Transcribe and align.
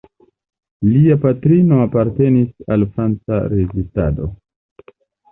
Lia 0.85 1.17
patrino 1.25 1.77
apartenis 1.87 2.71
al 2.77 2.85
franca 2.95 3.41
rezistado. 3.53 4.31